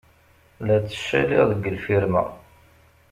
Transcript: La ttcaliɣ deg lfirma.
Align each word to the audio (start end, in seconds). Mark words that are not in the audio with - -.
La 0.65 0.75
ttcaliɣ 0.79 1.43
deg 1.51 1.63
lfirma. 1.75 2.23